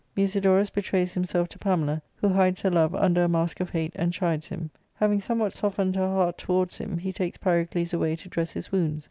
Musidorus 0.17 0.71
betrays 0.71 1.13
himself 1.13 1.47
to 1.49 1.59
Pamela, 1.59 2.01
who 2.15 2.27
hides 2.29 2.63
her 2.63 2.71
love 2.71 2.95
under 2.95 3.23
a 3.23 3.27
mask 3.29 3.59
of 3.59 3.69
hate 3.69 3.91
and 3.95 4.11
chides 4.11 4.47
him. 4.47 4.71
Having 4.95 5.19
somewhat 5.19 5.53
softened 5.55 5.95
her 5.95 6.07
heart 6.09 6.39
towards 6.39 6.79
him, 6.79 6.97
he 6.97 7.13
takes 7.13 7.37
Pyrocles 7.37 7.93
away 7.93 8.15
to 8.15 8.27
dress 8.27 8.53
his 8.53 8.71
wounds. 8.71 8.99